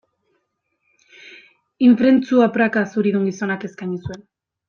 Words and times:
Ifrentzua 1.89 2.49
praka 2.57 2.85
zuridun 2.95 3.31
gizonak 3.31 3.69
eskaini 3.71 4.01
zuen. 4.09 4.27